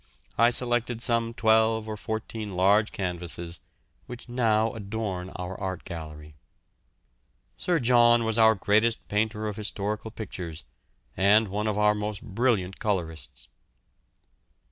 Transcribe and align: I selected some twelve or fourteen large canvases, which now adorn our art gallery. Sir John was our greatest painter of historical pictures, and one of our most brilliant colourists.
I 0.35 0.49
selected 0.49 0.99
some 0.99 1.35
twelve 1.35 1.87
or 1.87 1.95
fourteen 1.95 2.55
large 2.55 2.91
canvases, 2.91 3.59
which 4.07 4.27
now 4.27 4.73
adorn 4.73 5.29
our 5.35 5.55
art 5.61 5.83
gallery. 5.85 6.33
Sir 7.55 7.79
John 7.79 8.23
was 8.23 8.39
our 8.39 8.55
greatest 8.55 9.07
painter 9.09 9.47
of 9.47 9.57
historical 9.57 10.09
pictures, 10.09 10.63
and 11.15 11.49
one 11.49 11.67
of 11.67 11.77
our 11.77 11.93
most 11.93 12.23
brilliant 12.23 12.79
colourists. 12.79 13.47